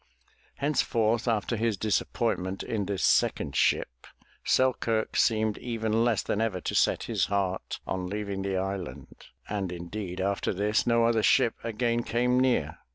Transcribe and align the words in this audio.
Henceforth, 0.55 1.27
after 1.27 1.55
his 1.55 1.77
disappointment 1.77 2.63
in 2.63 2.87
this 2.87 3.03
second 3.03 3.55
ship, 3.55 4.07
Sel 4.43 4.73
kirk 4.73 5.15
seemed 5.15 5.59
even 5.59 6.03
less 6.03 6.23
than 6.23 6.41
ever 6.41 6.59
to 6.59 6.73
set 6.73 7.03
his 7.03 7.25
heart 7.25 7.79
on 7.85 8.07
leaving 8.07 8.41
the 8.41 8.57
island. 8.57 9.25
And 9.47 9.71
indeed 9.71 10.19
after 10.19 10.53
this 10.55 10.87
no 10.87 11.05
other 11.05 11.21
ship 11.21 11.53
again 11.63 12.01
came 12.01 12.39
near. 12.39 12.79